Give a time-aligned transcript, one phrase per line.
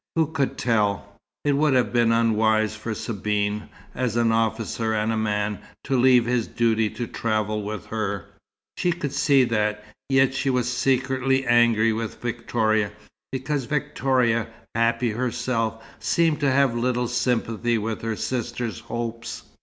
[0.15, 1.15] Who could tell?
[1.45, 5.95] It would have been unwise for Sabine, as an officer and as a man, to
[5.95, 8.25] leave his duty to travel with her:
[8.77, 12.91] she could see that, yet she was secretly angry with Victoria,
[13.31, 19.43] because Victoria, happy herself, seemed to have little sympathy with her sister's hopes.